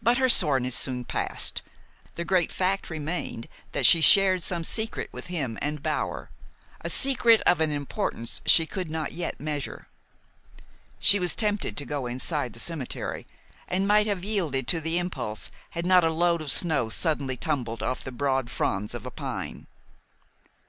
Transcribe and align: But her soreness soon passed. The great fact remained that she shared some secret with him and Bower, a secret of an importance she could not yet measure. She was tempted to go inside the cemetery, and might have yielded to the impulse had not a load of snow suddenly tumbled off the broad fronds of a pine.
But 0.00 0.18
her 0.18 0.28
soreness 0.28 0.76
soon 0.76 1.04
passed. 1.04 1.62
The 2.14 2.24
great 2.24 2.52
fact 2.52 2.88
remained 2.90 3.48
that 3.72 3.86
she 3.86 4.00
shared 4.00 4.44
some 4.44 4.62
secret 4.62 5.08
with 5.10 5.26
him 5.26 5.58
and 5.60 5.82
Bower, 5.82 6.30
a 6.80 6.88
secret 6.88 7.40
of 7.40 7.60
an 7.60 7.72
importance 7.72 8.40
she 8.46 8.66
could 8.66 8.88
not 8.88 9.10
yet 9.10 9.40
measure. 9.40 9.88
She 11.00 11.18
was 11.18 11.34
tempted 11.34 11.76
to 11.76 11.84
go 11.84 12.06
inside 12.06 12.52
the 12.52 12.60
cemetery, 12.60 13.26
and 13.66 13.88
might 13.88 14.06
have 14.06 14.22
yielded 14.22 14.68
to 14.68 14.80
the 14.80 14.96
impulse 14.96 15.50
had 15.70 15.84
not 15.84 16.04
a 16.04 16.12
load 16.12 16.40
of 16.40 16.52
snow 16.52 16.88
suddenly 16.88 17.36
tumbled 17.36 17.82
off 17.82 18.04
the 18.04 18.12
broad 18.12 18.50
fronds 18.50 18.94
of 18.94 19.06
a 19.06 19.10
pine. 19.10 19.66